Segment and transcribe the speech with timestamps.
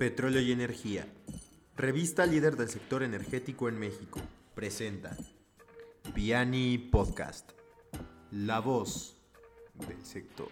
[0.00, 1.06] Petróleo y Energía.
[1.76, 4.18] Revista líder del sector energético en México.
[4.54, 5.14] Presenta
[6.14, 7.50] Piani Podcast.
[8.30, 9.18] La voz
[9.86, 10.48] del sector.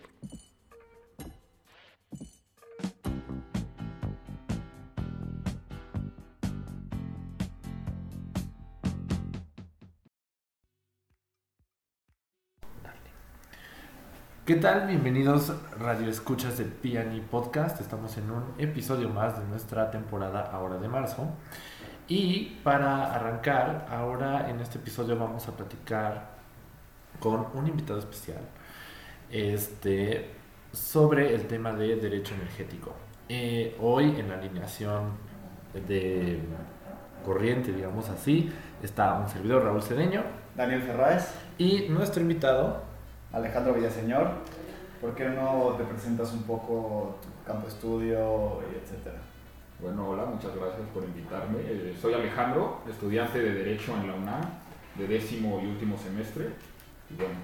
[14.48, 14.86] ¿Qué tal?
[14.86, 17.82] Bienvenidos Radio Escuchas de Piani Podcast.
[17.82, 21.28] Estamos en un episodio más de nuestra temporada ahora de marzo.
[22.08, 26.30] Y para arrancar, ahora en este episodio vamos a platicar
[27.20, 28.40] con un invitado especial
[29.30, 30.30] este,
[30.72, 32.94] sobre el tema de derecho energético.
[33.28, 35.10] Eh, hoy en la alineación
[35.74, 36.40] de
[37.22, 38.50] corriente, digamos así,
[38.82, 40.22] está un servidor Raúl Cedeño.
[40.56, 41.34] Daniel Ferráez.
[41.58, 42.87] Y nuestro invitado
[43.32, 44.30] Alejandro Villaseñor.
[45.00, 49.18] ¿Por qué no te presentas un poco tu campo de estudio y etcétera?
[49.80, 51.58] Bueno, hola, muchas gracias por invitarme.
[51.60, 54.42] Eh, soy Alejandro, estudiante de Derecho en la UNAM,
[54.96, 56.46] de décimo y último semestre.
[57.10, 57.34] Y bueno,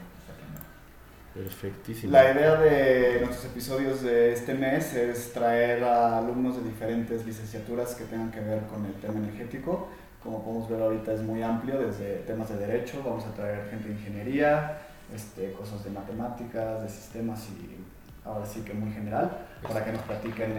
[1.34, 2.12] pues Perfectísimo.
[2.12, 7.94] La idea de nuestros episodios de este mes es traer a alumnos de diferentes licenciaturas
[7.94, 9.88] que tengan que ver con el tema energético.
[10.22, 13.88] Como podemos ver ahorita es muy amplio, desde temas de derecho, vamos a traer gente
[13.88, 14.78] de ingeniería,
[15.14, 17.84] este, cosas de matemáticas, de sistemas y
[18.26, 20.54] ahora sí que muy general, para que nos platiquen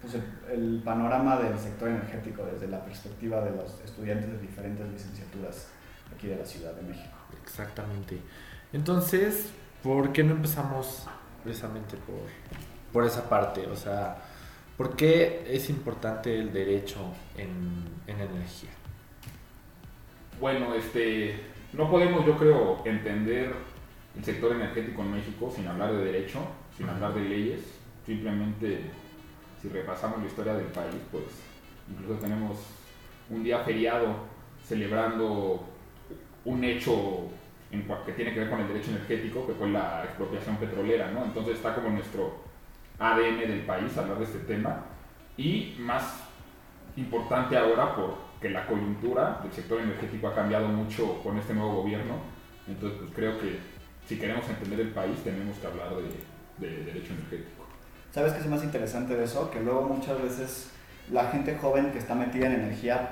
[0.00, 4.88] pues el, el, panorama del sector energético desde la perspectiva de los estudiantes de diferentes
[4.88, 5.68] licenciaturas
[6.14, 7.16] aquí de la Ciudad de México.
[7.42, 8.20] Exactamente.
[8.72, 9.50] Entonces,
[9.82, 11.06] ¿por qué no empezamos
[11.42, 12.20] precisamente por,
[12.92, 13.66] por esa parte?
[13.66, 14.18] O sea,
[14.76, 17.00] ¿por qué es importante el derecho
[17.36, 18.70] en, en energía?
[20.40, 21.40] Bueno, este,
[21.72, 23.54] no podemos, yo creo, entender
[24.16, 26.40] el sector energético en México sin hablar de derecho,
[26.76, 27.60] sin hablar de leyes.
[28.06, 28.90] Simplemente,
[29.60, 31.24] si repasamos la historia del país, pues
[31.90, 32.58] incluso tenemos
[33.30, 34.14] un día feriado
[34.64, 35.64] celebrando
[36.44, 37.28] un hecho
[37.70, 41.24] en que tiene que ver con el derecho energético, que fue la expropiación petrolera, ¿no?
[41.24, 42.38] Entonces está como nuestro
[42.98, 44.84] ADN del país hablar de este tema.
[45.36, 46.24] Y más
[46.96, 51.82] importante ahora por que la coyuntura del sector energético ha cambiado mucho con este nuevo
[51.82, 52.14] gobierno.
[52.66, 53.58] Entonces, pues creo que
[54.06, 57.66] si queremos entender el país, tenemos que hablar de, de derecho energético.
[58.12, 59.50] ¿Sabes qué es más interesante de eso?
[59.50, 60.70] Que luego muchas veces
[61.10, 63.10] la gente joven que está metida en energía,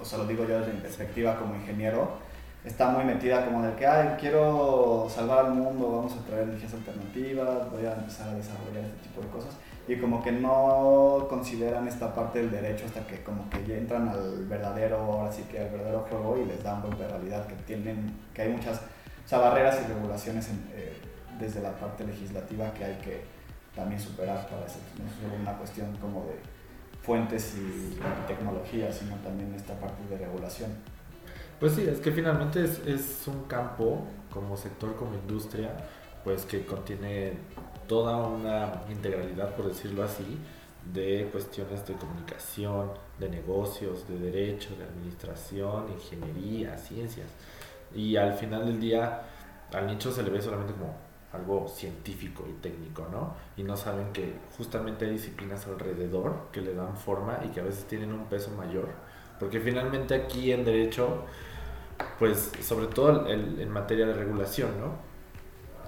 [0.00, 2.18] o sea, lo digo yo desde mi perspectiva como ingeniero,
[2.64, 6.74] está muy metida como de que, ay, quiero salvar al mundo, vamos a traer energías
[6.74, 9.56] alternativas, voy a empezar a desarrollar este tipo de cosas
[9.88, 14.08] y como que no consideran esta parte del derecho hasta que como que ya entran
[14.08, 17.54] al verdadero, ahora sí que al verdadero juego y les dan golpe de realidad que
[17.66, 18.80] tienen, que hay muchas
[19.30, 20.92] o barreras y regulaciones eh,
[21.38, 23.22] desde la parte legislativa que hay que
[23.74, 24.78] también superar para eso.
[24.98, 26.36] No es solo una cuestión como de
[27.02, 30.70] fuentes y tecnología, sino también esta parte de regulación.
[31.60, 35.70] Pues sí, es que finalmente es, es un campo como sector, como industria,
[36.24, 37.34] pues que contiene
[37.86, 40.38] toda una integralidad, por decirlo así,
[40.92, 47.28] de cuestiones de comunicación, de negocios, de derecho, de administración, ingeniería, ciencias.
[47.94, 49.22] Y al final del día,
[49.72, 50.94] al nicho se le ve solamente como
[51.32, 53.34] algo científico y técnico, ¿no?
[53.56, 57.64] Y no saben que justamente hay disciplinas alrededor que le dan forma y que a
[57.64, 58.88] veces tienen un peso mayor.
[59.38, 61.24] Porque finalmente aquí en derecho,
[62.18, 65.15] pues sobre todo en materia de regulación, ¿no?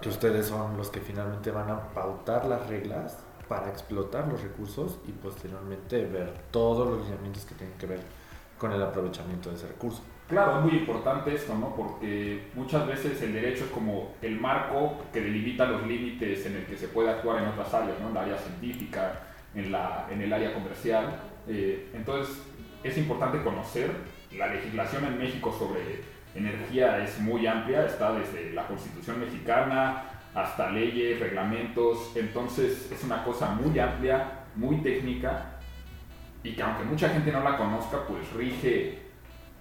[0.01, 4.99] Que ustedes son los que finalmente van a pautar las reglas para explotar los recursos
[5.07, 8.01] y posteriormente ver todos los lineamientos que tienen que ver
[8.59, 10.03] con el aprovechamiento de ese recurso.
[10.29, 11.75] Claro, es muy importante esto, ¿no?
[11.75, 16.67] Porque muchas veces el derecho es como el marco que delimita los límites en el
[16.67, 18.09] que se puede actuar en otras áreas, ¿no?
[18.09, 19.21] En la área científica,
[19.55, 21.19] en, la, en el área comercial.
[21.47, 22.43] Eh, entonces,
[22.85, 23.91] es importante conocer
[24.37, 26.03] la legislación en México sobre
[26.35, 33.25] energía es muy amplia, está desde la Constitución mexicana hasta leyes, reglamentos, entonces es una
[33.25, 35.59] cosa muy amplia, muy técnica
[36.43, 39.01] y que aunque mucha gente no la conozca, pues rige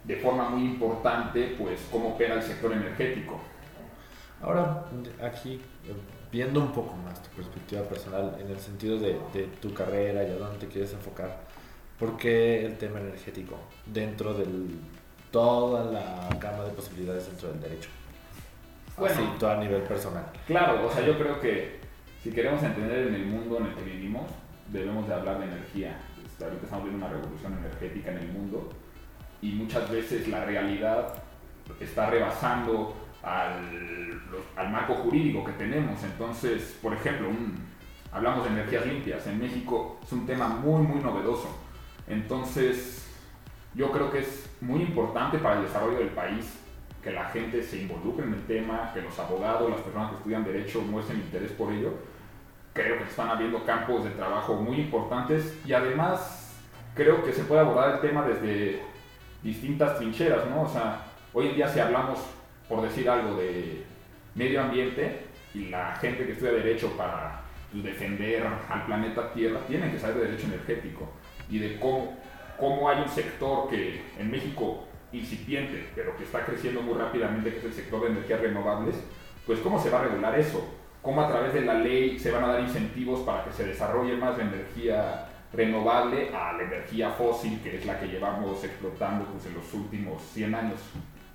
[0.03, 3.39] de forma muy importante pues cómo opera el sector energético.
[4.41, 4.85] Ahora,
[5.23, 5.59] aquí
[6.31, 10.31] viendo un poco más tu perspectiva personal en el sentido de, de tu carrera y
[10.31, 11.39] a dónde te quieres enfocar,
[11.97, 14.79] ¿por qué el tema energético dentro del
[15.31, 17.89] toda la gama de posibilidades dentro del derecho.
[18.97, 20.25] Bueno, Así, todo a nivel personal.
[20.47, 21.79] Claro, o sea, yo creo que
[22.23, 24.23] si queremos entender en el mundo en el que vivimos,
[24.69, 25.99] debemos de hablar de energía.
[26.25, 28.69] Este, ahorita estamos viendo una revolución energética en el mundo
[29.41, 31.13] y muchas veces la realidad
[31.79, 34.21] está rebasando al,
[34.55, 36.03] al marco jurídico que tenemos.
[36.03, 37.55] Entonces, por ejemplo, un,
[38.11, 39.27] hablamos de energías limpias.
[39.27, 41.55] En México es un tema muy, muy novedoso.
[42.07, 43.06] Entonces,
[43.77, 46.59] yo creo que es muy importante para el desarrollo del país
[47.03, 50.43] que la gente se involucre en el tema, que los abogados, las personas que estudian
[50.43, 51.93] derecho muestren interés por ello.
[52.73, 56.55] Creo que están habiendo campos de trabajo muy importantes y además
[56.95, 58.81] creo que se puede abordar el tema desde
[59.43, 60.63] distintas trincheras, ¿no?
[60.63, 62.19] O sea, hoy en día si hablamos,
[62.67, 63.85] por decir algo, de
[64.33, 67.41] medio ambiente y la gente que estudia derecho para
[67.71, 71.09] defender al planeta Tierra, tienen que saber de derecho energético
[71.49, 72.17] y de cómo,
[72.59, 77.59] cómo hay un sector que en México incipiente, pero que está creciendo muy rápidamente, que
[77.59, 78.95] es el sector de energías renovables,
[79.45, 80.67] pues cómo se va a regular eso,
[81.01, 84.17] cómo a través de la ley se van a dar incentivos para que se desarrolle
[84.17, 89.45] más la energía renovable a la energía fósil, que es la que llevamos explotando pues,
[89.45, 90.79] en los últimos 100 años.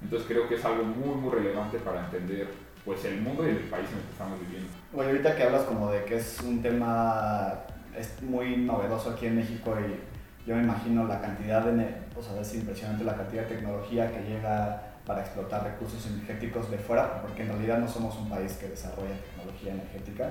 [0.02, 2.48] Entonces creo que es algo muy, muy relevante para entender
[2.84, 4.68] pues, el mundo y el país en el que estamos viviendo.
[4.92, 7.64] Bueno, ahorita que hablas como de que es un tema
[7.96, 10.11] es muy novedoso aquí en México y
[10.46, 14.22] yo me imagino la cantidad de, o sea, es impresionante la cantidad de tecnología que
[14.22, 18.68] llega para explotar recursos energéticos de fuera, porque en realidad no somos un país que
[18.68, 20.30] desarrolla tecnología energética.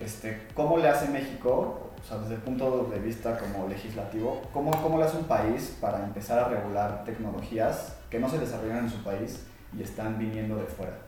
[0.00, 4.70] Este, ¿Cómo le hace México, o sea, desde el punto de vista como legislativo, cómo,
[4.82, 8.90] cómo le hace un país para empezar a regular tecnologías que no se desarrollan en
[8.90, 9.46] su país
[9.76, 10.98] y están viniendo de fuera?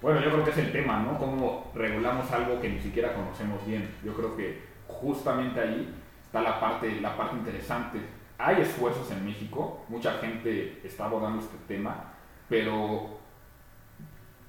[0.00, 1.18] Bueno, yo creo que es el tema, ¿no?
[1.18, 3.90] Cómo regulamos algo que ni siquiera conocemos bien.
[4.04, 5.94] Yo creo que justamente ahí
[6.26, 8.00] está la parte, la parte interesante.
[8.38, 12.12] Hay esfuerzos en México, mucha gente está abordando este tema,
[12.48, 13.18] pero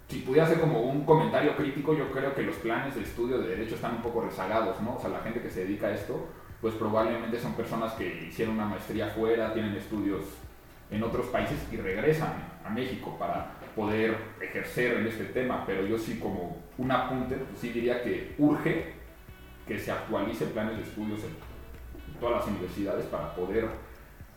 [0.10, 3.50] si pudiera hacer como un comentario crítico, yo creo que los planes de estudio de
[3.50, 4.96] derecho están un poco rezagados, ¿no?
[4.96, 6.28] O sea, la gente que se dedica a esto,
[6.62, 10.24] pues probablemente son personas que hicieron una maestría fuera, tienen estudios
[10.90, 12.34] en otros países y regresan
[12.66, 17.60] a México para poder ejercer en este tema, pero yo sí como un apunte, pues
[17.60, 18.94] sí diría que urge
[19.68, 21.36] que se actualice planes de estudios en
[22.20, 23.68] todas las universidades para poder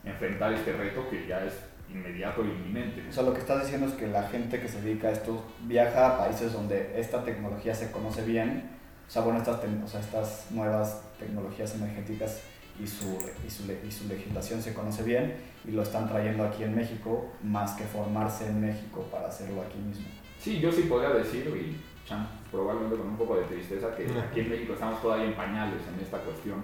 [0.05, 1.55] enfrentar este reto que ya es
[1.93, 3.05] inmediato e inminente.
[3.09, 5.43] O sea, lo que estás diciendo es que la gente que se dedica a esto
[5.63, 8.71] viaja a países donde esta tecnología se conoce bien,
[9.07, 12.43] o sea, bueno, estas, o sea, estas nuevas tecnologías energéticas
[12.81, 15.35] y su, y, su, y su legislación se conoce bien
[15.67, 19.79] y lo están trayendo aquí en México más que formarse en México para hacerlo aquí
[19.79, 20.07] mismo.
[20.39, 24.41] Sí, yo sí podría decir, y chan, probablemente con un poco de tristeza, que aquí
[24.41, 26.63] en México estamos todavía en pañales en esta cuestión.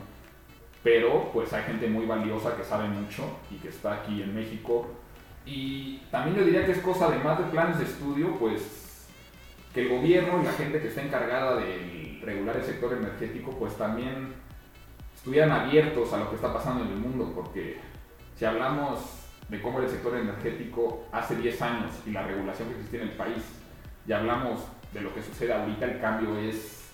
[0.82, 4.88] Pero pues hay gente muy valiosa que sabe mucho y que está aquí en México.
[5.44, 9.08] Y también yo diría que es cosa, además de planes de estudio, pues
[9.73, 13.76] que el gobierno y la gente que está encargada de regular el sector energético, pues
[13.76, 14.34] también
[15.14, 17.78] estuvieran abiertos a lo que está pasando en el mundo, porque
[18.37, 19.00] si hablamos
[19.49, 23.08] de cómo era el sector energético hace 10 años y la regulación que existía en
[23.08, 23.43] el país,
[24.06, 24.61] y hablamos
[24.93, 26.85] de lo que sucede ahorita, el cambio es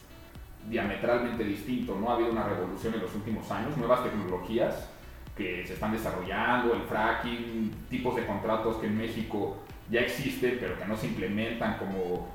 [0.68, 4.88] diametralmente distinto, no ha habido una revolución en los últimos años, nuevas tecnologías,
[5.36, 9.56] que se están desarrollando, el fracking, tipos de contratos que en México
[9.90, 12.28] ya existen pero que no se implementan como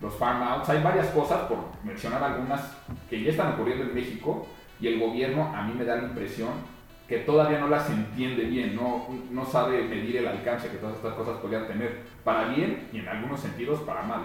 [0.00, 0.68] los farm outs.
[0.68, 2.76] Hay varias cosas, por mencionar algunas,
[3.08, 4.46] que ya están ocurriendo en México
[4.80, 6.74] y el gobierno a mí me da la impresión
[7.08, 11.12] que todavía no las entiende bien, no, no sabe medir el alcance que todas estas
[11.14, 14.22] cosas podrían tener, para bien y en algunos sentidos para mal.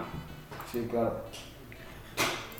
[0.70, 1.24] Sí, claro.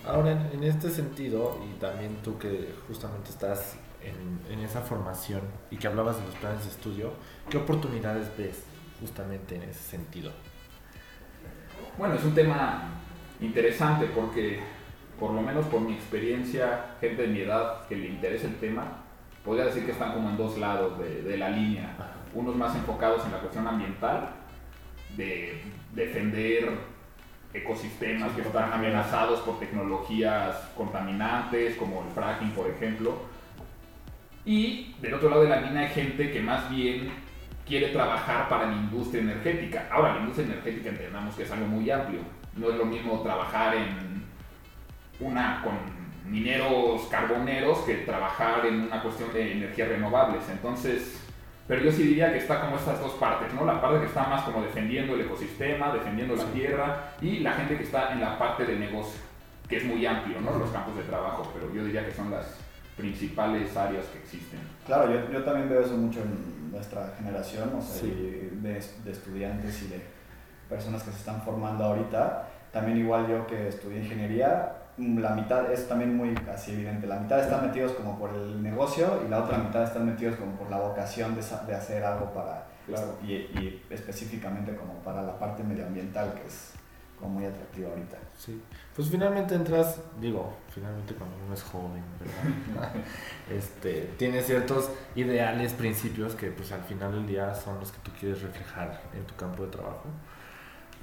[0.06, 5.86] Ahora, en, este sentido, y también tú que justamente estás en, esa formación y que
[5.86, 7.12] hablabas de los planes de estudio,
[7.50, 8.64] ¿qué oportunidades ves
[8.98, 10.32] justamente en ese sentido?
[11.98, 12.82] Bueno, es un tema
[13.40, 14.60] interesante porque,
[15.18, 19.04] por lo menos por mi experiencia, gente de mi edad que le interesa el tema,
[19.44, 21.94] podría decir que están como en dos lados de, de la línea.
[22.34, 24.30] Unos más enfocados en la cuestión ambiental,
[25.16, 25.62] de
[25.94, 26.70] defender
[27.52, 33.16] ecosistemas que están amenazados por tecnologías contaminantes como el fracking, por ejemplo,
[34.44, 37.10] y del otro lado de la línea hay gente que más bien
[37.66, 39.88] quiere trabajar para la industria energética.
[39.90, 42.20] Ahora, la industria energética entendamos que es algo muy amplio.
[42.56, 44.24] No es lo mismo trabajar en
[45.20, 45.74] una con
[46.30, 50.42] mineros carboneros que trabajar en una cuestión de energías renovables.
[50.50, 51.22] Entonces,
[51.70, 53.64] pero yo sí diría que está como estas dos partes, ¿no?
[53.64, 57.76] La parte que está más como defendiendo el ecosistema, defendiendo la tierra y la gente
[57.76, 59.20] que está en la parte de negocio,
[59.68, 60.58] que es muy amplio, ¿no?
[60.58, 62.56] Los campos de trabajo, pero yo diría que son las
[62.96, 64.58] principales áreas que existen.
[64.84, 69.80] Claro, yo, yo también veo eso mucho en nuestra generación, o sea, de, de, estudiantes
[69.84, 70.00] y de
[70.68, 72.48] personas que se están formando ahorita.
[72.72, 77.06] También igual yo que estudié ingeniería, la mitad es también muy así evidente.
[77.06, 80.52] La mitad están metidos como por el negocio y la otra mitad están metidos como
[80.52, 82.66] por la vocación de, de hacer algo para,
[83.22, 86.72] y, y, específicamente como para la parte medioambiental, que es
[87.18, 88.16] como muy atractiva ahorita.
[88.36, 88.60] Sí,
[88.94, 92.92] pues finalmente entras, digo, finalmente cuando uno es joven, ¿verdad?
[93.50, 98.10] este, tiene ciertos ideales, principios que pues al final del día son los que tú
[98.18, 100.04] quieres reflejar en tu campo de trabajo.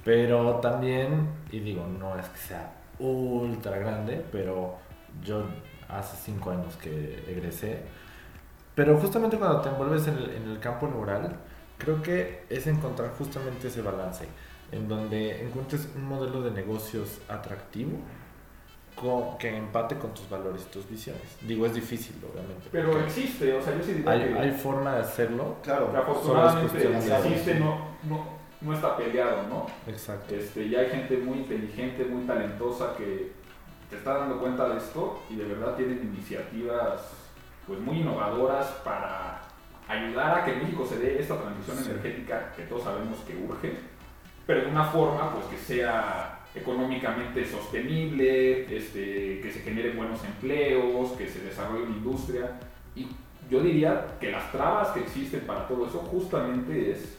[0.04, 4.76] Pero también, y digo, no es que sea ultra grande, pero
[5.24, 5.44] yo
[5.88, 7.82] hace cinco años que egresé,
[8.74, 11.36] pero justamente cuando te envuelves en el, en el campo laboral,
[11.78, 14.26] creo que es encontrar justamente ese balance
[14.70, 17.98] en donde encuentres un modelo de negocios atractivo
[19.38, 21.22] que empate con tus valores y tus visiones.
[21.42, 22.68] Digo, es difícil, obviamente.
[22.72, 24.38] Pero existe, o sea, yo sí diría hay, que...
[24.38, 25.56] hay forma de hacerlo.
[25.62, 28.26] Claro, afortunadamente existe, no, no,
[28.60, 29.66] no está peleado, ¿no?
[29.86, 30.34] Exacto.
[30.34, 33.32] Este, ya hay gente muy inteligente, muy talentosa que
[33.90, 37.02] te está dando cuenta de esto y de verdad tienen iniciativas
[37.66, 39.42] pues muy innovadoras para
[39.86, 43.76] ayudar a que México se dé esta transición energética que todos sabemos que urge
[44.48, 51.12] pero de una forma pues, que sea económicamente sostenible, este, que se generen buenos empleos,
[51.18, 52.58] que se desarrolle una industria.
[52.96, 53.08] Y
[53.50, 57.18] yo diría que las trabas que existen para todo eso justamente es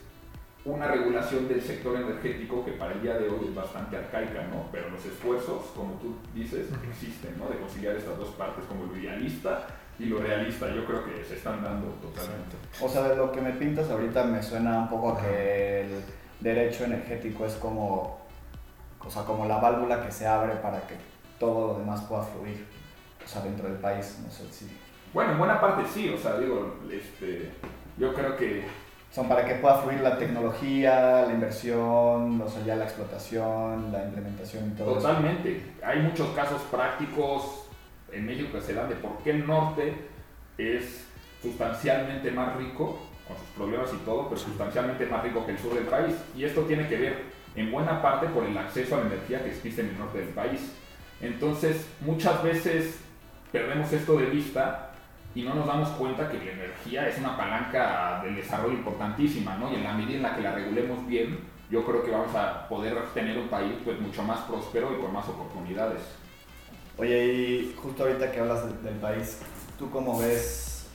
[0.65, 4.67] una regulación del sector energético que para el día de hoy es bastante arcaica, ¿no?
[4.71, 7.47] Pero los esfuerzos, como tú dices, existen, ¿no?
[7.47, 11.35] De conciliar estas dos partes, como lo idealista y lo realista, yo creo que se
[11.35, 12.57] están dando totalmente.
[12.81, 16.03] O sea, de lo que me pintas ahorita me suena un poco a que el
[16.41, 18.19] derecho energético es como,
[18.99, 20.95] o sea, como la válvula que se abre para que
[21.39, 22.65] todo lo demás pueda fluir,
[23.23, 24.69] o sea, dentro del país, no sé si...
[25.13, 27.51] Bueno, en buena parte sí, o sea, digo, este,
[27.97, 28.88] yo creo que...
[29.11, 34.05] Son para que pueda fluir la tecnología, la inversión, o sea, ya la explotación, la
[34.05, 35.57] implementación y todo Totalmente.
[35.57, 35.65] Eso.
[35.83, 37.67] Hay muchos casos prácticos
[38.11, 39.95] en México que se dan de por qué el norte
[40.57, 41.05] es
[41.41, 45.73] sustancialmente más rico con sus problemas y todo, pero sustancialmente más rico que el sur
[45.73, 46.15] del país.
[46.35, 47.23] Y esto tiene que ver
[47.55, 50.29] en buena parte por el acceso a la energía que existe en el norte del
[50.29, 50.71] país.
[51.21, 52.99] Entonces, muchas veces
[53.51, 54.88] perdemos esto de vista
[55.39, 59.71] y no nos damos cuenta que la energía es una palanca del desarrollo importantísima, ¿no?
[59.71, 61.39] Y en la medida en la que la regulemos bien,
[61.71, 65.13] yo creo que vamos a poder tener un país pues mucho más próspero y con
[65.13, 66.01] más oportunidades.
[66.97, 69.39] Oye, y justo ahorita que hablas del país,
[69.77, 70.89] ¿tú cómo ves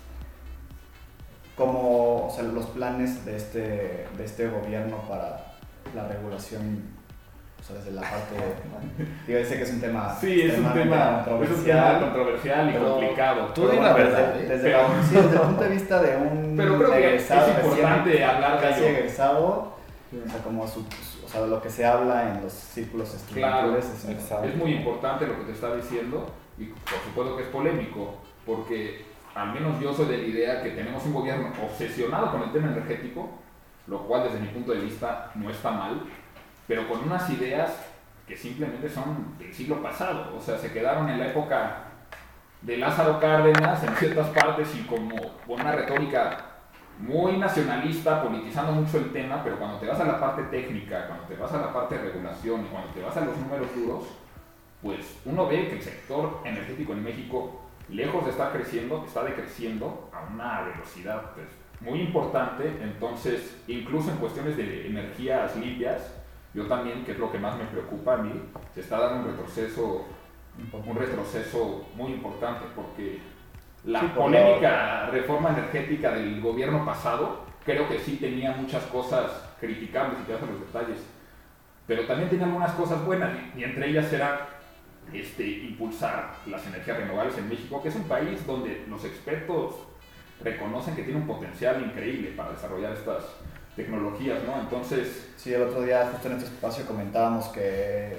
[1.57, 5.55] como o sea, los planes de este, de este gobierno para
[5.95, 6.83] la regulación,
[7.65, 8.37] o sea, desde la parte,
[9.27, 13.47] yo sé que es un tema, sí, es un tema controversial, controversial y complicado.
[13.55, 14.35] Tú di la verdad.
[14.35, 18.91] Desde, desde, el punto de vista de un pero creo que es importante hablar de
[18.91, 19.47] egresado,
[20.13, 23.87] o sea, como su, o sea, lo que se habla en los círculos estudiantiles.
[24.03, 26.27] Claro, es, es muy importante lo que te está diciendo
[26.59, 30.73] y por supuesto que es polémico, porque al menos yo soy de la idea que
[30.73, 33.31] tenemos un gobierno obsesionado con el tema energético,
[33.87, 36.03] lo cual desde mi punto de vista no está mal,
[36.67, 37.71] pero con unas ideas
[38.27, 41.85] que simplemente son del siglo pasado, o sea, se quedaron en la época
[42.63, 45.15] de Lázaro Cárdenas en ciertas partes y como
[45.47, 46.39] con una retórica
[46.99, 51.27] muy nacionalista, politizando mucho el tema, pero cuando te vas a la parte técnica, cuando
[51.27, 54.05] te vas a la parte de regulación y cuando te vas a los números duros,
[54.81, 60.09] pues uno ve que el sector energético en México lejos de estar creciendo, está decreciendo
[60.13, 61.47] a una velocidad pues,
[61.81, 62.65] muy importante.
[62.83, 66.15] Entonces, incluso en cuestiones de energías limpias,
[66.55, 68.33] yo también, que es lo que más me preocupa a mí,
[68.73, 70.07] se está dando un retroceso,
[70.73, 73.19] un retroceso muy importante, porque
[73.85, 79.31] la polémica reforma energética del gobierno pasado, creo que sí tenía muchas cosas
[79.61, 80.99] criticables y te hacen los detalles,
[81.87, 84.49] pero también tenía algunas cosas buenas, y, y entre ellas era
[85.13, 89.75] este, impulsar las energías renovables en México, que es un país donde los expertos
[90.43, 93.25] reconocen que tiene un potencial increíble para desarrollar estas
[93.77, 94.61] tecnologías, ¿no?
[94.61, 95.29] Entonces...
[95.37, 98.17] Sí, el otro día justo en este espacio comentábamos que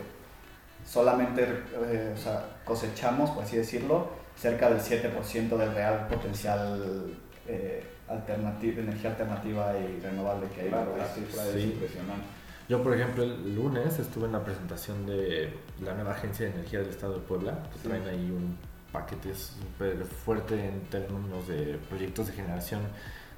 [0.85, 7.83] solamente eh, o sea, cosechamos, por así decirlo, cerca del 7% del real potencial eh,
[8.07, 10.67] de energía alternativa y renovable que hay.
[10.67, 12.25] Claro, la cifra es impresionante.
[12.67, 16.79] Yo, por ejemplo, el lunes estuve en la presentación de la nueva Agencia de Energía
[16.79, 18.57] del Estado de Puebla, que traen ahí un
[18.91, 22.81] paquete súper fuerte en términos de proyectos de generación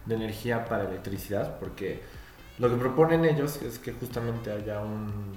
[0.08, 2.02] de energía para electricidad, porque
[2.60, 5.36] lo que proponen ellos es que justamente haya un,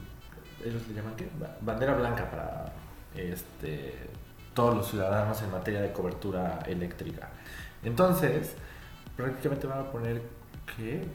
[0.65, 1.29] ellos le llaman qué,
[1.61, 2.73] bandera blanca para
[3.15, 3.95] este,
[4.55, 7.31] todos los ciudadanos en materia de cobertura eléctrica.
[7.83, 8.55] Entonces,
[9.17, 10.23] prácticamente van a poner,
[10.77, 11.07] ¿qué?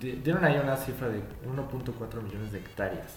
[0.00, 3.12] dieron ahí una cifra de 1.4 millones de hectáreas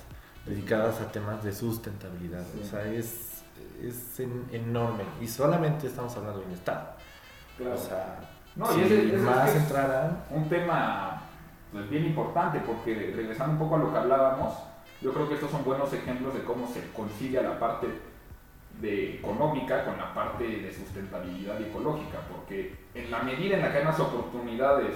[0.45, 2.45] dedicadas a temas de sustentabilidad.
[2.61, 3.43] O sea, es,
[3.81, 4.19] es
[4.51, 5.03] enorme.
[5.19, 6.89] Y solamente estamos hablando de un estado.
[7.59, 8.19] O sea,
[8.55, 10.24] no, y más entrarán.
[10.29, 11.21] Un tema
[11.71, 14.53] pues, bien importante, porque regresando un poco a lo que hablábamos,
[15.01, 17.88] yo creo que estos son buenos ejemplos de cómo se concilia la parte
[18.79, 23.79] de económica con la parte de sustentabilidad ecológica, porque en la medida en la que
[23.79, 24.95] hay más oportunidades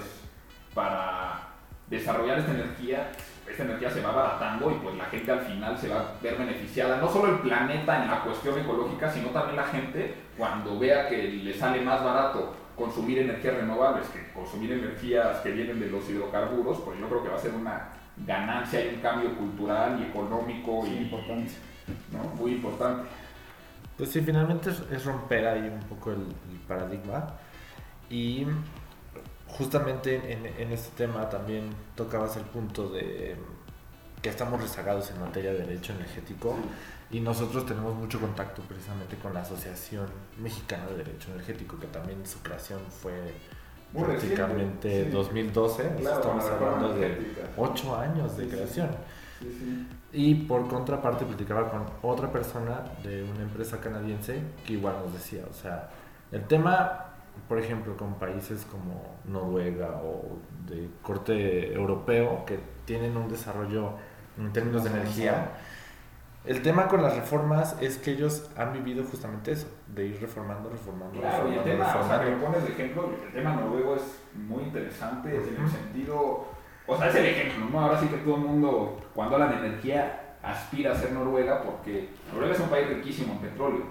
[0.74, 1.48] para
[1.88, 3.12] desarrollar esta energía,
[3.48, 6.36] esta energía se va abaratando y pues la gente al final se va a ver
[6.36, 11.08] beneficiada, no solo el planeta en la cuestión ecológica, sino también la gente cuando vea
[11.08, 16.08] que le sale más barato consumir energías renovables que consumir energías que vienen de los
[16.08, 17.88] hidrocarburos, pues yo creo que va a ser una
[18.26, 21.52] ganancia y un cambio cultural y económico y importante.
[22.38, 23.08] muy importante.
[23.98, 26.24] Pues sí, finalmente es, romper ahí un poco el,
[26.66, 27.34] paradigma.
[28.08, 28.46] Y
[29.46, 33.36] justamente en, en, este tema también tocabas el punto de
[34.22, 36.56] que estamos rezagados en materia de derecho energético
[37.10, 40.06] y nosotros tenemos mucho contacto precisamente con la Asociación
[40.38, 43.12] Mexicana de Derecho Energético, que también su creación fue
[43.92, 48.90] prácticamente 2012, estamos hablando de 8 años de creación.
[50.12, 55.44] Y por contraparte platicaba con otra persona de una empresa canadiense que igual nos decía,
[55.50, 55.90] o sea,
[56.30, 57.06] el tema,
[57.48, 60.38] por ejemplo, con países como Noruega o
[60.68, 63.94] de corte europeo que tienen un desarrollo
[64.38, 65.52] en términos de energía,
[66.44, 70.70] el tema con las reformas es que ellos han vivido justamente eso, de ir reformando,
[70.70, 71.54] reformando, reformando.
[71.54, 74.02] Y el tema, o sea, que pones de ejemplo, el tema noruego es
[74.34, 76.46] muy interesante en el sentido
[76.90, 77.80] o sea, es el ejemplo, ¿no?
[77.80, 82.08] Ahora sí que todo el mundo, cuando habla de energía, aspira a ser Noruega porque
[82.32, 83.82] Noruega es un país riquísimo en petróleo,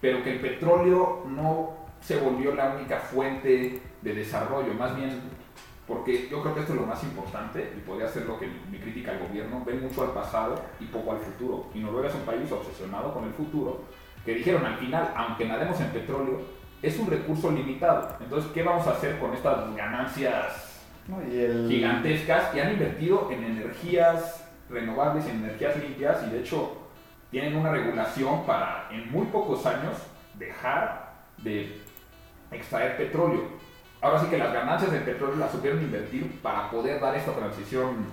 [0.00, 1.70] pero que el petróleo no
[2.00, 5.20] se volvió la única fuente de desarrollo, más bien
[5.86, 8.78] porque yo creo que esto es lo más importante y podría ser lo que mi
[8.78, 11.66] crítica al gobierno, ven mucho al pasado y poco al futuro.
[11.74, 13.82] Y Noruega es un país obsesionado con el futuro,
[14.24, 16.40] que dijeron al final, aunque nademos en petróleo,
[16.80, 18.16] es un recurso limitado.
[18.20, 20.82] Entonces, ¿qué vamos a hacer con estas ganancias
[21.68, 26.76] gigantescas y han invertido en energías renovables, en energías limpias y de hecho
[27.30, 29.96] tienen una regulación para en muy pocos años
[30.38, 31.80] dejar de
[32.50, 33.61] extraer petróleo.
[34.02, 38.04] Ahora sí que las ganancias del petróleo las supieron invertir para poder dar esta transición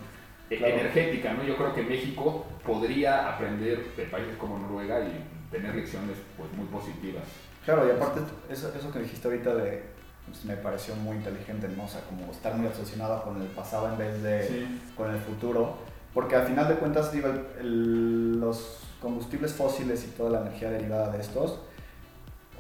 [0.50, 1.34] energética.
[1.34, 1.44] ¿no?
[1.44, 6.68] Yo creo que México podría aprender de países como Noruega y tener lecciones pues, muy
[6.68, 7.24] positivas.
[7.66, 9.84] Claro, y aparte eso, eso que dijiste ahorita de
[10.28, 11.86] pues, me pareció muy inteligente, ¿no?
[11.86, 15.78] O sea, como estar muy obsesionado con el pasado en vez de con el futuro.
[16.14, 17.30] Porque al final de cuentas, digo,
[17.62, 21.60] los combustibles fósiles y toda la energía derivada de estos,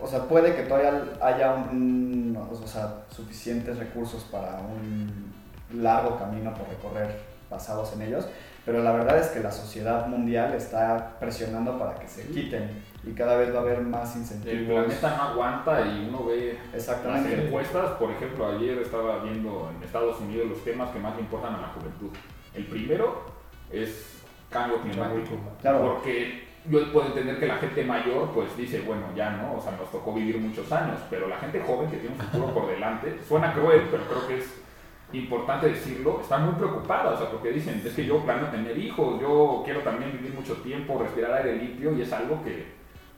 [0.01, 5.33] o sea, puede que todavía haya un, o sea, suficientes recursos para un
[5.73, 8.27] largo camino por recorrer basados en ellos,
[8.65, 12.69] pero la verdad es que la sociedad mundial está presionando para que se quiten
[13.03, 14.59] y cada vez va a haber más incentivos.
[14.59, 17.35] El planeta no aguanta y uno ve Exactamente.
[17.35, 21.21] las encuestas, por ejemplo, ayer estaba viendo en Estados Unidos los temas que más le
[21.21, 22.09] importan a la juventud.
[22.53, 23.23] El primero
[23.71, 25.93] es cambio climático, claro.
[25.93, 29.71] porque yo puedo entender que la gente mayor pues dice, bueno, ya no, o sea,
[29.73, 33.17] nos tocó vivir muchos años, pero la gente joven que tiene un futuro por delante,
[33.27, 34.61] suena cruel, pero creo que es
[35.13, 39.19] importante decirlo, están muy preocupadas, o sea, porque dicen, es que yo planeo tener hijos,
[39.19, 42.77] yo quiero también vivir mucho tiempo, respirar aire limpio, y es algo que,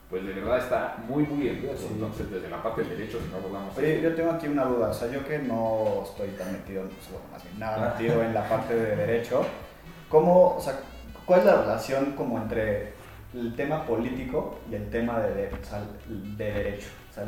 [0.10, 1.90] pues de verdad está muy, muy en riesgo.
[1.92, 3.78] Entonces, desde la parte del derecho, si no abordamos...
[3.78, 7.10] Oye, yo tengo aquí una duda, o sea, yo que no estoy tan metido, pues,
[7.32, 9.46] más bien nada metido en la parte de derecho,
[10.08, 10.80] ¿cómo, o sea,
[11.26, 13.01] cuál es la relación como entre
[13.34, 15.50] el tema político y el tema de, de,
[16.38, 16.88] de derecho?
[17.10, 17.26] O sea,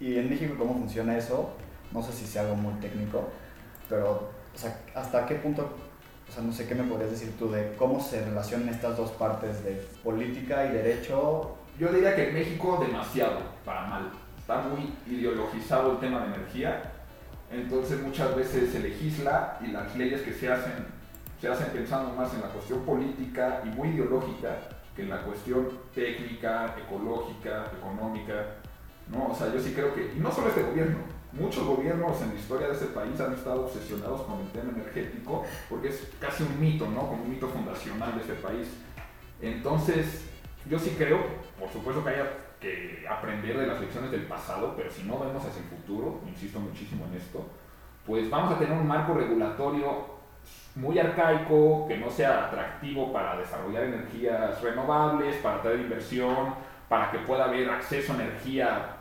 [0.00, 1.54] y en México, ¿cómo funciona eso?
[1.92, 3.28] No sé si sea algo muy técnico,
[3.88, 5.70] pero, o sea, ¿hasta qué punto,
[6.28, 9.10] o sea, no sé qué me podrías decir tú de cómo se relacionan estas dos
[9.12, 11.56] partes de política y derecho?
[11.78, 14.10] Yo diría que en México demasiado, para mal.
[14.38, 16.92] Está muy ideologizado el tema de energía,
[17.50, 20.96] entonces muchas veces se legisla y las leyes que se hacen
[21.40, 24.56] se hacen pensando más en la cuestión política y muy ideológica
[24.96, 28.56] que en la cuestión técnica, ecológica, económica.
[29.08, 29.28] ¿no?
[29.28, 30.98] O sea, yo sí creo que, y no solo este gobierno,
[31.38, 35.44] Muchos gobiernos en la historia de ese país han estado obsesionados con el tema energético
[35.68, 37.00] porque es casi un mito, ¿no?
[37.00, 38.68] Como un mito fundacional de ese país.
[39.42, 40.24] Entonces,
[40.68, 41.18] yo sí creo,
[41.58, 45.44] por supuesto que haya que aprender de las lecciones del pasado, pero si no vemos
[45.44, 47.44] hacia el futuro, insisto muchísimo en esto,
[48.06, 50.15] pues vamos a tener un marco regulatorio
[50.74, 56.54] muy arcaico, que no sea atractivo para desarrollar energías renovables, para traer inversión,
[56.88, 58.96] para que pueda haber acceso a energía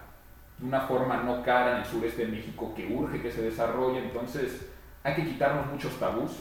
[0.58, 4.00] de una forma no cara en el sureste de México que urge que se desarrolle.
[4.00, 4.70] Entonces,
[5.04, 6.32] hay que quitarnos muchos tabús.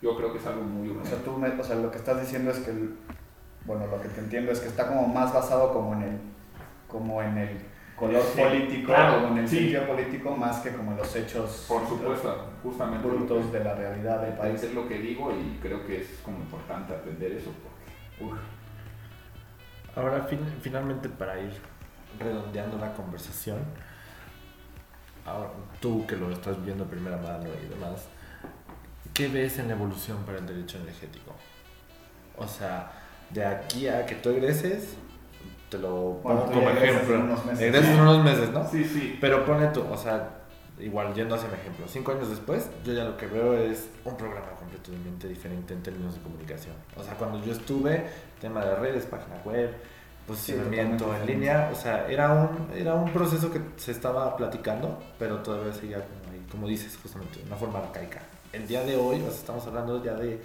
[0.00, 1.08] Yo creo que es algo muy urgente.
[1.08, 2.72] O sea, tú me, o sea, lo que estás diciendo es que,
[3.64, 6.18] bueno, lo que te entiendo es que está como más basado como en el,
[6.86, 7.58] como en el
[7.96, 11.64] color político, como en el sentido político, más que como en los hechos.
[11.68, 13.08] Por supuesto, justamente.
[13.08, 14.62] Frutos de la realidad del país.
[14.62, 18.38] Es lo que digo y creo que es como importante aprender eso, porque Uf.
[19.96, 21.52] Ahora, fin- finalmente, para ir
[22.18, 23.58] redondeando la conversación,
[25.24, 28.06] ahora, tú que lo estás viendo a primera mano y demás,
[29.14, 31.32] ¿qué ves en la evolución para el derecho energético?
[32.36, 32.92] O sea,
[33.30, 34.96] de aquí a que tú egreses,
[35.68, 35.90] te lo
[36.22, 37.14] Bueno, pongo como ejemplo.
[37.14, 37.60] en unos meses.
[37.62, 38.68] Egresas en unos meses, ¿no?
[38.68, 39.18] Sí, sí.
[39.20, 40.28] Pero pone tú, o sea,
[40.78, 44.16] igual yendo hacia mi ejemplo, cinco años después, yo ya lo que veo es un
[44.16, 46.74] programa completamente diferente en términos de comunicación.
[46.96, 48.04] O sea, cuando yo estuve,
[48.40, 49.70] tema de redes, página web,
[50.26, 54.98] posicionamiento totalmente en línea, o sea, era un, era un proceso que se estaba platicando,
[55.18, 58.20] pero todavía seguía como ahí, como dices, justamente, de una forma arcaica.
[58.52, 60.40] El día de hoy, o sea, estamos hablando ya de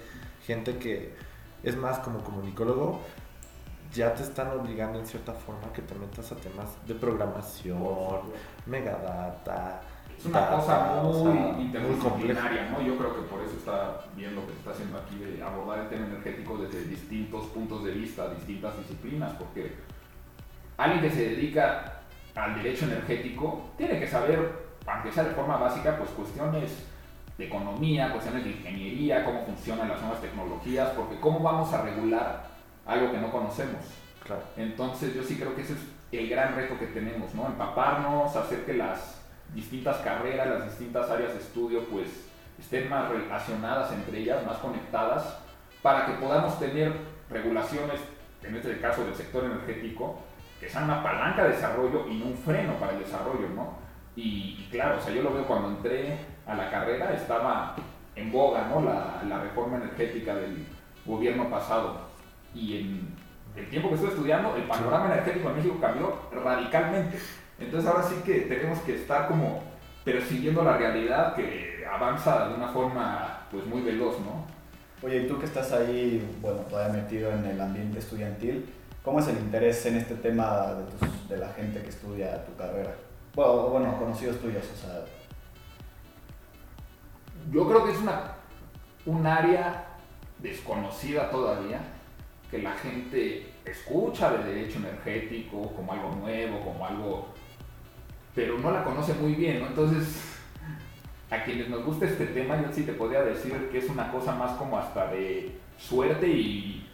[0.46, 1.14] gente que
[1.62, 3.00] es más como comunicólogo,
[3.94, 8.20] ya te están obligando en cierta forma que te metas a temas de programación,
[8.66, 9.80] megadata.
[10.18, 11.60] Es una data, cosa o muy sea, muy compleja.
[11.60, 12.80] interdisciplinaria, ¿no?
[12.82, 15.80] Yo creo que por eso está bien lo que se está haciendo aquí de abordar
[15.80, 19.74] el tema energético desde distintos puntos de vista, distintas disciplinas, porque
[20.76, 22.00] alguien que se dedica
[22.34, 26.86] al derecho energético tiene que saber, aunque sea de forma básica, pues cuestiones
[27.36, 32.51] de economía, cuestiones de ingeniería, cómo funcionan las nuevas tecnologías, porque cómo vamos a regular
[32.86, 33.80] algo que no conocemos.
[34.24, 34.42] Claro.
[34.56, 35.80] Entonces yo sí creo que ese es
[36.12, 37.46] el gran reto que tenemos, ¿no?
[37.46, 39.22] Empaparnos, hacer que las
[39.54, 42.08] distintas carreras, las distintas áreas de estudio, pues
[42.58, 45.38] estén más relacionadas entre ellas, más conectadas,
[45.82, 46.92] para que podamos tener
[47.28, 48.00] regulaciones,
[48.42, 50.20] en este caso del sector energético,
[50.60, 53.78] que sean una palanca de desarrollo y no un freno para el desarrollo, ¿no?
[54.14, 57.74] Y, y claro, o sea, yo lo veo cuando entré a la carrera, estaba
[58.14, 58.82] en boga, ¿no?
[58.82, 60.66] La, la reforma energética del
[61.04, 62.11] gobierno pasado.
[62.54, 63.14] Y en
[63.56, 67.18] el tiempo que estuve estudiando, el panorama energético en México cambió radicalmente.
[67.58, 69.62] Entonces ahora sí que tenemos que estar como
[70.04, 74.46] persiguiendo la realidad que avanza de una forma pues muy veloz, ¿no?
[75.06, 78.68] Oye, y tú que estás ahí, bueno, todavía metido en el ambiente estudiantil,
[79.04, 82.54] ¿cómo es el interés en este tema de, tus- de la gente que estudia tu
[82.56, 82.94] carrera?
[83.34, 85.04] Bueno, bueno, conocidos tuyos, o sea,
[87.50, 88.32] Yo creo que es una,
[89.06, 89.86] un área
[90.38, 91.80] desconocida todavía,
[92.52, 97.28] que la gente escucha de derecho energético como algo nuevo, como algo...
[98.34, 99.68] pero no la conoce muy bien, ¿no?
[99.68, 100.38] Entonces,
[101.30, 104.34] a quienes nos gusta este tema, yo sí te podría decir que es una cosa
[104.34, 106.86] más como hasta de suerte y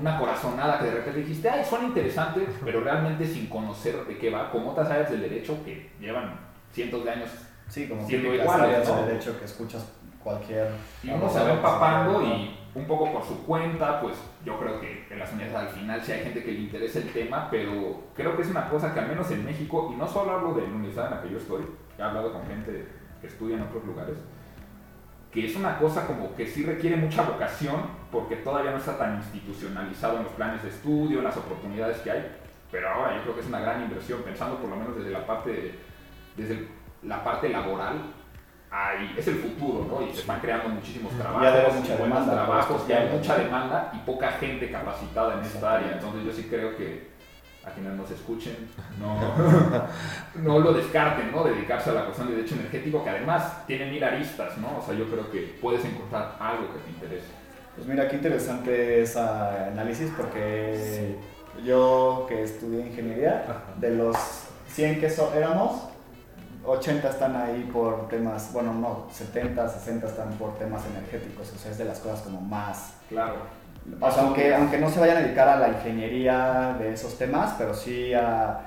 [0.00, 4.30] una corazonada que de repente dijiste, ay, suena interesante, pero realmente sin conocer de qué
[4.30, 6.40] va, como otras áreas del derecho que llevan
[6.72, 7.28] cientos de años
[7.68, 9.02] sí, como Siendo iguales, áreas ¿no?
[9.02, 9.86] de derecho que escuchas
[10.22, 10.70] cualquier...
[11.02, 15.06] Y uno se va empapando y un poco por su cuenta, pues yo creo que
[15.10, 18.34] en las universidades al final sí hay gente que le interesa el tema, pero creo
[18.34, 20.68] que es una cosa que al menos en México, y no solo hablo de la
[20.68, 21.62] universidad en la que yo estoy,
[21.98, 22.88] he hablado con gente
[23.20, 24.16] que estudia en otros lugares,
[25.30, 29.16] que es una cosa como que sí requiere mucha vocación porque todavía no está tan
[29.16, 32.36] institucionalizado en los planes de estudio, en las oportunidades que hay,
[32.70, 35.26] pero ahora yo creo que es una gran inversión, pensando por lo menos desde la
[35.26, 35.74] parte,
[36.36, 36.68] desde
[37.02, 37.98] la parte laboral,
[38.72, 40.06] hay, es el futuro, ¿no?
[40.06, 43.08] Y se están creando muchísimos trabajos, ya debe mucha y buenos demanda trabajos, ya hay
[43.10, 47.12] mucha demanda y poca gente capacitada en esta área, entonces yo sí creo que
[47.64, 48.56] a quienes nos escuchen
[48.98, 49.14] no,
[50.42, 51.44] no lo descarten, ¿no?
[51.44, 54.78] Dedicarse a la cuestión de derecho energético, que además tiene mil aristas, ¿no?
[54.78, 57.26] O sea, yo creo que puedes encontrar algo que te interese.
[57.76, 61.16] Pues mira, qué interesante ese análisis porque
[61.64, 63.44] yo que estudié ingeniería,
[63.76, 64.16] de los
[64.68, 65.88] 100 que so- éramos,
[66.64, 71.70] 80 están ahí por temas, bueno, no, 70, 60 están por temas energéticos, o sea,
[71.72, 72.92] es de las cosas como más...
[73.08, 73.36] Claro.
[74.00, 77.54] O sea, aunque, aunque no se vayan a dedicar a la ingeniería de esos temas,
[77.58, 78.60] pero sí a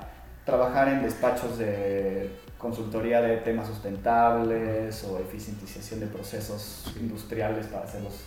[0.44, 8.24] trabajar en despachos de consultoría de temas sustentables o eficientización de procesos industriales para hacerlos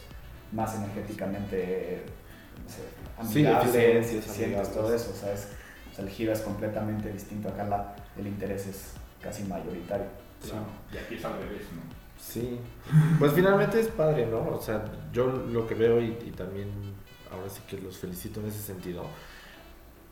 [0.52, 2.06] más energéticamente
[2.64, 2.82] no sé,
[3.40, 5.12] amigables, eficientes, todo eso.
[5.12, 5.48] O sea, es-
[5.92, 7.50] o sea, el giro es completamente distinto.
[7.50, 10.08] Acá la- el interés es casi mayoritario.
[10.42, 10.52] Sí.
[10.94, 12.00] Y aquí es al revés, ¿no?
[12.20, 12.60] Sí,
[13.18, 14.40] pues finalmente es padre, ¿no?
[14.50, 16.70] O sea, yo lo que veo y, y también
[17.32, 19.06] ahora sí que los felicito en ese sentido,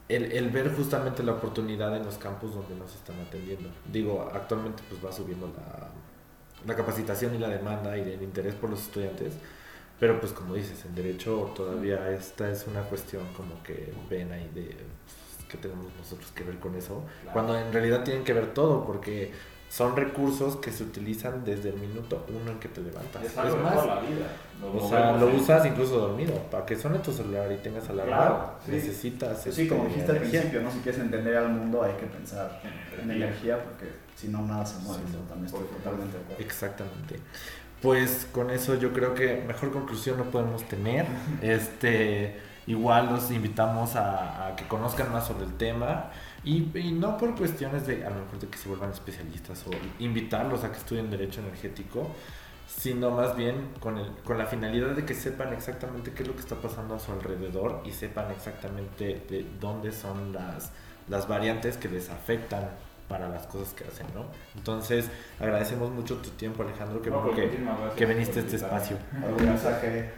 [0.08, 3.70] el, el ver justamente la oportunidad en los campos donde nos están atendiendo.
[3.92, 5.90] Digo, actualmente pues va subiendo la,
[6.66, 9.34] la capacitación y la demanda y el interés por los estudiantes,
[10.00, 14.50] pero pues como dices, en derecho todavía esta es una cuestión como que ven ahí
[14.54, 17.34] de pues, que tenemos nosotros que ver con eso, Claro.
[17.34, 19.32] cuando en realidad tienen que ver todo, porque
[19.70, 23.22] son recursos que se utilizan desde el minuto uno en que te levantas.
[23.22, 24.28] Es Es algo de más, toda la vida.
[24.62, 26.34] Lo- o sea, lo usas incluso dormido.
[26.50, 28.72] Para que suene tu celular y tengas alarma, Claro, sí.
[28.72, 29.44] necesitas.
[29.44, 30.72] Sí, este, como dijiste al principio, ¿no?
[30.72, 34.66] si quieres entender al mundo hay que pensar en en energía porque si no nada
[34.66, 35.04] se mueve.
[35.06, 35.20] Sí, ¿no?
[35.28, 36.44] También estoy totalmente de acuerdo.
[36.44, 37.20] Exactamente.
[37.82, 41.06] Pues con eso yo creo que mejor conclusión no podemos tener.
[41.42, 46.12] Este, igual los invitamos a, a que conozcan más sobre el tema
[46.44, 49.72] y, y, no por cuestiones de a lo mejor de que se vuelvan especialistas o
[50.00, 52.12] invitarlos a que estudien derecho energético,
[52.68, 56.36] sino más bien con, el, con la finalidad de que sepan exactamente qué es lo
[56.36, 60.72] que está pasando a su alrededor y sepan exactamente de dónde son las,
[61.08, 62.70] las variantes que les afectan
[63.08, 64.26] para las cosas que hacen, ¿no?
[64.56, 68.44] Entonces, agradecemos mucho tu tiempo, Alejandro, que, No, pues, que, muchísimas gracias que viniste a
[68.44, 68.98] este espacio.
[69.24, 70.12] ¿Algún mensaje?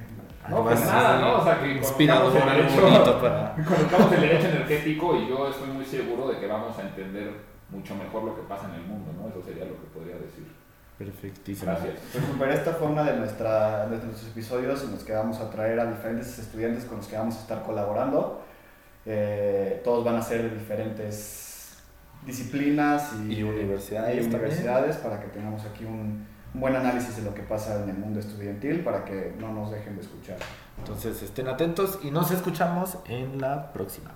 [0.50, 1.38] No, pues nada, ¿no?
[1.38, 3.56] O sea, que inspirado conozcamos por el algo derecho- bonito para...
[3.66, 7.32] Conozcamos el derecho energético y yo estoy muy seguro de que vamos a entender
[7.70, 9.28] mucho mejor lo que pasa en el mundo, ¿no?
[9.30, 10.48] Eso sería lo que podría decir.
[10.98, 11.72] Perfectísimo.
[11.72, 11.96] Gracias.
[12.12, 15.50] Pues super, esta fue una de, nuestra, de nuestros episodios en los que vamos a
[15.50, 18.42] traer a diferentes estudiantes con los que vamos a estar colaborando.
[19.06, 21.78] Eh, todos van a ser de diferentes
[22.26, 27.24] disciplinas y, Y universidades y universidades para que tengamos aquí un, un buen análisis de
[27.24, 30.38] lo que pasa en el mundo estudiantil para que no nos dejen de escuchar.
[30.78, 34.12] Entonces, estén atentos y nos escuchamos en la próxima.